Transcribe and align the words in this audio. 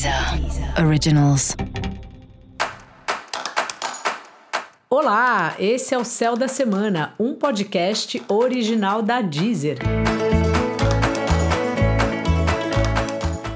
Deezer 0.00 0.82
Originals. 0.82 1.54
Olá, 4.88 5.54
esse 5.58 5.94
é 5.94 5.98
o 5.98 6.04
Céu 6.06 6.38
da 6.38 6.48
Semana, 6.48 7.12
um 7.20 7.34
podcast 7.34 8.22
original 8.26 9.02
da 9.02 9.20
Deezer. 9.20 9.76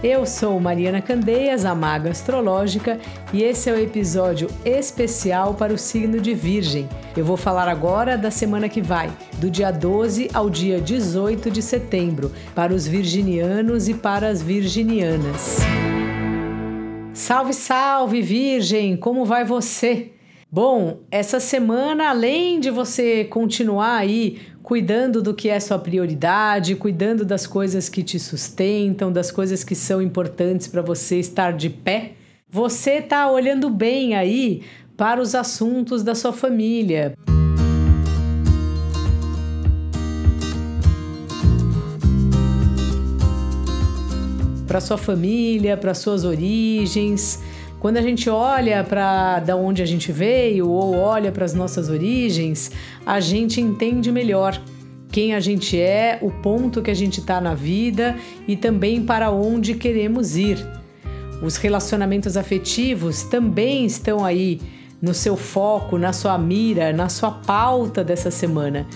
Eu 0.02 0.26
sou 0.26 0.60
Mariana 0.60 1.00
Candeias, 1.00 1.64
a 1.64 1.74
Maga 1.74 2.10
Astrológica, 2.10 3.00
e 3.32 3.42
esse 3.42 3.70
é 3.70 3.72
o 3.72 3.78
episódio 3.78 4.50
especial 4.66 5.54
para 5.54 5.72
o 5.72 5.78
signo 5.78 6.20
de 6.20 6.34
Virgem. 6.34 6.86
Eu 7.16 7.24
vou 7.24 7.38
falar 7.38 7.68
agora 7.68 8.18
da 8.18 8.30
semana 8.30 8.68
que 8.68 8.82
vai, 8.82 9.10
do 9.38 9.48
dia 9.48 9.70
12 9.70 10.28
ao 10.34 10.50
dia 10.50 10.78
18 10.78 11.50
de 11.50 11.62
setembro, 11.62 12.30
para 12.54 12.74
os 12.74 12.86
virginianos 12.86 13.88
e 13.88 13.94
para 13.94 14.28
as 14.28 14.42
virginianas. 14.42 15.60
Salve, 17.14 17.54
salve, 17.54 18.20
Virgem! 18.20 18.96
Como 18.96 19.24
vai 19.24 19.44
você? 19.44 20.10
Bom, 20.50 20.98
essa 21.12 21.38
semana, 21.38 22.08
além 22.08 22.58
de 22.58 22.70
você 22.70 23.24
continuar 23.24 23.98
aí 23.98 24.40
cuidando 24.64 25.22
do 25.22 25.32
que 25.32 25.48
é 25.48 25.60
sua 25.60 25.78
prioridade, 25.78 26.74
cuidando 26.74 27.24
das 27.24 27.46
coisas 27.46 27.88
que 27.88 28.02
te 28.02 28.18
sustentam, 28.18 29.12
das 29.12 29.30
coisas 29.30 29.62
que 29.62 29.76
são 29.76 30.02
importantes 30.02 30.66
para 30.66 30.82
você 30.82 31.20
estar 31.20 31.52
de 31.52 31.70
pé, 31.70 32.14
você 32.50 32.94
está 32.94 33.30
olhando 33.30 33.70
bem 33.70 34.16
aí 34.16 34.62
para 34.96 35.20
os 35.20 35.36
assuntos 35.36 36.02
da 36.02 36.16
sua 36.16 36.32
família. 36.32 37.14
Para 44.74 44.80
sua 44.80 44.98
família, 44.98 45.76
para 45.76 45.94
suas 45.94 46.24
origens, 46.24 47.40
quando 47.78 47.96
a 47.96 48.02
gente 48.02 48.28
olha 48.28 48.82
para 48.82 49.38
da 49.38 49.54
onde 49.54 49.80
a 49.80 49.86
gente 49.86 50.10
veio 50.10 50.68
ou 50.68 50.96
olha 50.96 51.30
para 51.30 51.44
as 51.44 51.54
nossas 51.54 51.88
origens, 51.88 52.72
a 53.06 53.20
gente 53.20 53.60
entende 53.60 54.10
melhor 54.10 54.60
quem 55.12 55.32
a 55.32 55.38
gente 55.38 55.80
é, 55.80 56.18
o 56.20 56.28
ponto 56.28 56.82
que 56.82 56.90
a 56.90 56.94
gente 56.94 57.20
está 57.20 57.40
na 57.40 57.54
vida 57.54 58.16
e 58.48 58.56
também 58.56 59.00
para 59.00 59.30
onde 59.30 59.74
queremos 59.74 60.36
ir. 60.36 60.58
Os 61.40 61.56
relacionamentos 61.56 62.36
afetivos 62.36 63.22
também 63.22 63.86
estão 63.86 64.24
aí 64.24 64.60
no 65.00 65.14
seu 65.14 65.36
foco, 65.36 65.96
na 65.96 66.12
sua 66.12 66.36
mira, 66.36 66.92
na 66.92 67.08
sua 67.08 67.30
pauta 67.30 68.02
dessa 68.02 68.28
semana. 68.28 68.88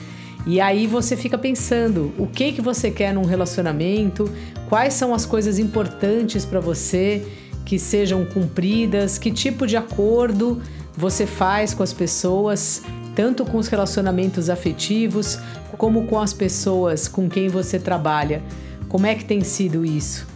E 0.48 0.62
aí 0.62 0.86
você 0.86 1.14
fica 1.14 1.36
pensando 1.36 2.10
o 2.16 2.26
que 2.26 2.52
que 2.52 2.62
você 2.62 2.90
quer 2.90 3.12
num 3.12 3.26
relacionamento, 3.26 4.32
quais 4.66 4.94
são 4.94 5.12
as 5.12 5.26
coisas 5.26 5.58
importantes 5.58 6.46
para 6.46 6.58
você 6.58 7.22
que 7.66 7.78
sejam 7.78 8.24
cumpridas, 8.24 9.18
que 9.18 9.30
tipo 9.30 9.66
de 9.66 9.76
acordo 9.76 10.62
você 10.96 11.26
faz 11.26 11.74
com 11.74 11.82
as 11.82 11.92
pessoas, 11.92 12.82
tanto 13.14 13.44
com 13.44 13.58
os 13.58 13.68
relacionamentos 13.68 14.48
afetivos, 14.48 15.38
como 15.76 16.06
com 16.06 16.18
as 16.18 16.32
pessoas 16.32 17.06
com 17.06 17.28
quem 17.28 17.48
você 17.48 17.78
trabalha. 17.78 18.42
Como 18.88 19.04
é 19.04 19.14
que 19.14 19.26
tem 19.26 19.44
sido 19.44 19.84
isso? 19.84 20.26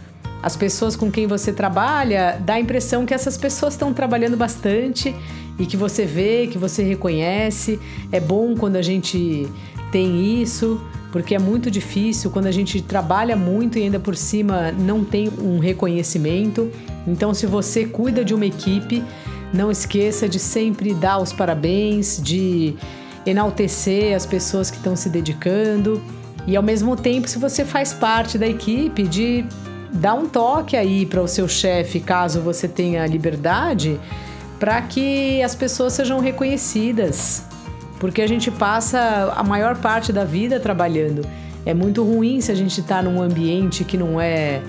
As 0.43 0.55
pessoas 0.55 0.95
com 0.95 1.09
quem 1.09 1.25
você 1.25 1.51
trabalha, 1.51 2.39
dá 2.45 2.53
a 2.53 2.59
impressão 2.59 3.03
que 3.03 3.15
essas 3.15 3.35
pessoas 3.35 3.73
estão 3.73 3.91
trabalhando 3.91 4.37
bastante 4.37 5.15
e 5.57 5.65
que 5.65 5.75
você 5.75 6.05
vê, 6.05 6.45
que 6.45 6.57
você 6.59 6.83
reconhece. 6.83 7.79
É 8.11 8.19
bom 8.19 8.55
quando 8.55 8.75
a 8.75 8.81
gente 8.83 9.49
tem 9.93 10.41
isso, 10.41 10.81
porque 11.11 11.35
é 11.35 11.39
muito 11.39 11.69
difícil 11.69 12.31
quando 12.31 12.47
a 12.47 12.51
gente 12.51 12.81
trabalha 12.81 13.35
muito 13.35 13.77
e 13.77 13.83
ainda 13.83 13.99
por 13.99 14.15
cima 14.15 14.71
não 14.71 15.05
tem 15.05 15.29
um 15.39 15.59
reconhecimento. 15.59 16.71
Então, 17.07 17.31
se 17.31 17.45
você 17.45 17.85
cuida 17.85 18.25
de 18.25 18.33
uma 18.33 18.47
equipe, 18.47 19.03
não 19.53 19.69
esqueça 19.69 20.27
de 20.27 20.39
sempre 20.39 20.95
dar 20.95 21.19
os 21.19 21.31
parabéns, 21.31 22.19
de 22.19 22.73
enaltecer 23.23 24.15
as 24.15 24.25
pessoas 24.25 24.71
que 24.71 24.77
estão 24.77 24.95
se 24.95 25.09
dedicando 25.09 26.01
e 26.47 26.57
ao 26.57 26.63
mesmo 26.63 26.95
tempo, 26.95 27.27
se 27.27 27.37
você 27.37 27.63
faz 27.63 27.93
parte 27.93 28.35
da 28.35 28.47
equipe, 28.47 29.03
de 29.03 29.45
dar 29.91 30.15
um 30.15 30.27
toque 30.27 30.75
aí 30.75 31.05
para 31.05 31.21
o 31.21 31.27
seu 31.27 31.47
chefe, 31.47 31.99
caso 31.99 32.41
você 32.41 32.67
tenha 32.67 33.05
liberdade, 33.05 33.99
para 34.59 34.81
que 34.81 35.39
as 35.43 35.53
pessoas 35.53 35.93
sejam 35.93 36.19
reconhecidas, 36.19 37.45
porque 38.03 38.21
a 38.21 38.27
gente 38.27 38.51
passa 38.51 39.33
a 39.33 39.41
maior 39.43 39.77
parte 39.77 40.11
da 40.11 40.25
vida 40.25 40.59
trabalhando. 40.59 41.25
É 41.65 41.73
muito 41.73 42.03
ruim 42.03 42.41
se 42.41 42.51
a 42.51 42.53
gente 42.53 42.81
está 42.81 43.01
num 43.01 43.21
ambiente 43.21 43.85
que 43.85 43.95
não 43.95 44.19
é 44.19 44.61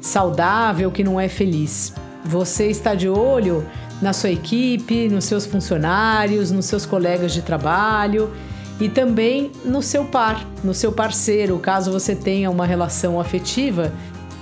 saudável, 0.00 0.90
que 0.90 1.04
não 1.04 1.20
é 1.20 1.28
feliz. 1.28 1.94
Você 2.24 2.66
está 2.66 2.96
de 2.96 3.08
olho 3.08 3.64
na 4.02 4.12
sua 4.12 4.30
equipe, 4.30 5.08
nos 5.08 5.26
seus 5.26 5.46
funcionários, 5.46 6.50
nos 6.50 6.66
seus 6.66 6.84
colegas 6.84 7.32
de 7.32 7.40
trabalho 7.40 8.32
e 8.80 8.88
também 8.88 9.52
no 9.64 9.80
seu 9.80 10.06
par, 10.06 10.44
no 10.64 10.74
seu 10.74 10.90
parceiro, 10.90 11.60
caso 11.60 11.92
você 11.92 12.16
tenha 12.16 12.50
uma 12.50 12.66
relação 12.66 13.20
afetiva. 13.20 13.92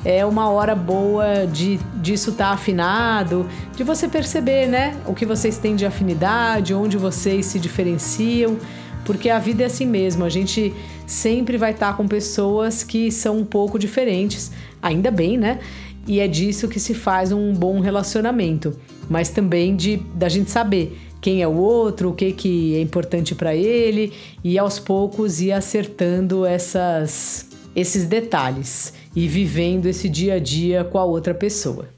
É 0.05 0.25
uma 0.25 0.49
hora 0.49 0.75
boa 0.75 1.47
de 1.47 1.79
disso 1.97 2.31
estar 2.31 2.49
tá 2.49 2.53
afinado, 2.53 3.47
de 3.77 3.85
você 3.85 4.09
perceber, 4.09 4.67
né, 4.67 4.97
o 5.07 5.13
que 5.13 5.27
vocês 5.27 5.59
têm 5.59 5.77
de 5.77 5.85
afinidade, 5.85 6.73
onde 6.73 6.97
vocês 6.97 7.45
se 7.45 7.61
diferenciam, 7.61 8.57
porque 9.05 9.29
a 9.29 9.39
vida 9.39 9.63
é 9.63 9.67
assim 9.67 9.87
mesmo, 9.87 10.25
a 10.25 10.31
gente 10.31 10.73
sempre 11.07 11.59
vai 11.59 11.73
estar 11.73 11.89
tá 11.89 11.93
com 11.93 12.09
pessoas 12.09 12.83
que 12.83 13.11
são 13.13 13.39
um 13.39 13.45
pouco 13.45 13.79
diferentes, 13.79 14.51
ainda 14.81 15.11
bem, 15.11 15.37
né? 15.37 15.59
E 16.07 16.19
é 16.19 16.27
disso 16.27 16.67
que 16.67 16.81
se 16.81 16.95
faz 16.95 17.31
um 17.31 17.53
bom 17.53 17.79
relacionamento, 17.81 18.75
mas 19.09 19.29
também 19.29 19.77
de 19.77 19.99
da 20.15 20.31
gente 20.31 20.51
saber 20.51 20.99
quem 21.21 21.43
é 21.43 21.47
o 21.47 21.55
outro, 21.55 22.09
o 22.09 22.15
que, 22.15 22.33
que 22.33 22.75
é 22.75 22.81
importante 22.81 23.35
para 23.35 23.55
ele 23.55 24.15
e 24.43 24.59
aos 24.59 24.79
poucos 24.79 25.43
ir 25.43 25.53
acertando 25.53 26.47
essas, 26.47 27.47
esses 27.77 28.07
detalhes 28.07 28.95
e 29.15 29.27
vivendo 29.27 29.87
esse 29.87 30.09
dia 30.09 30.35
a 30.35 30.39
dia 30.39 30.85
com 30.85 30.99
a 30.99 31.05
outra 31.05 31.35
pessoa. 31.35 31.89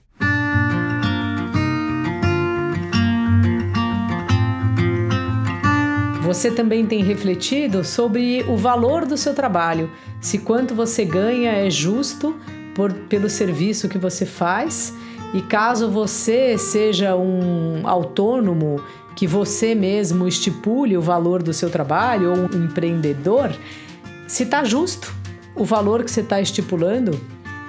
Você 6.22 6.50
também 6.50 6.86
tem 6.86 7.02
refletido 7.02 7.84
sobre 7.84 8.42
o 8.48 8.56
valor 8.56 9.04
do 9.04 9.18
seu 9.18 9.34
trabalho, 9.34 9.90
se 10.20 10.38
quanto 10.38 10.74
você 10.74 11.04
ganha 11.04 11.52
é 11.52 11.68
justo 11.68 12.36
por, 12.74 12.92
pelo 12.92 13.28
serviço 13.28 13.88
que 13.88 13.98
você 13.98 14.24
faz 14.24 14.94
e 15.34 15.42
caso 15.42 15.90
você 15.90 16.56
seja 16.56 17.14
um 17.16 17.86
autônomo, 17.86 18.82
que 19.14 19.26
você 19.26 19.74
mesmo 19.74 20.26
estipule 20.26 20.96
o 20.96 21.02
valor 21.02 21.42
do 21.42 21.52
seu 21.52 21.68
trabalho 21.68 22.30
ou 22.30 22.58
um 22.58 22.64
empreendedor, 22.64 23.54
se 24.26 24.44
está 24.44 24.64
justo 24.64 25.21
o 25.54 25.64
valor 25.64 26.02
que 26.04 26.10
você 26.10 26.20
está 26.20 26.40
estipulando? 26.40 27.18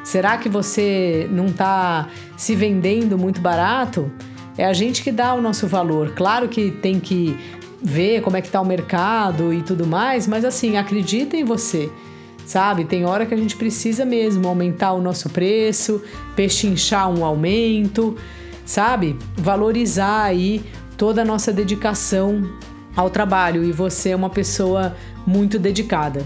Será 0.03 0.37
que 0.37 0.49
você 0.49 1.27
não 1.31 1.47
está 1.47 2.09
se 2.35 2.55
vendendo 2.55 3.17
muito 3.17 3.39
barato? 3.39 4.11
É 4.57 4.65
a 4.65 4.73
gente 4.73 5.01
que 5.01 5.11
dá 5.11 5.33
o 5.33 5.41
nosso 5.41 5.67
valor. 5.67 6.13
Claro 6.15 6.47
que 6.49 6.69
tem 6.69 6.99
que 6.99 7.37
ver 7.81 8.21
como 8.21 8.37
é 8.37 8.41
que 8.41 8.49
tá 8.49 8.61
o 8.61 8.65
mercado 8.65 9.53
e 9.53 9.61
tudo 9.61 9.85
mais, 9.85 10.27
mas 10.27 10.45
assim, 10.45 10.77
acredita 10.77 11.35
em 11.35 11.43
você. 11.43 11.89
Sabe? 12.45 12.83
Tem 12.83 13.05
hora 13.05 13.25
que 13.25 13.33
a 13.33 13.37
gente 13.37 13.55
precisa 13.55 14.05
mesmo 14.05 14.47
aumentar 14.47 14.91
o 14.91 15.01
nosso 15.01 15.29
preço, 15.29 16.01
pechinchar 16.35 17.09
um 17.09 17.23
aumento, 17.23 18.17
sabe? 18.65 19.17
Valorizar 19.37 20.23
aí 20.23 20.63
toda 20.97 21.21
a 21.21 21.25
nossa 21.25 21.51
dedicação 21.53 22.43
ao 22.95 23.09
trabalho 23.09 23.63
e 23.63 23.71
você 23.71 24.09
é 24.09 24.15
uma 24.15 24.29
pessoa 24.29 24.95
muito 25.25 25.57
dedicada. 25.57 26.25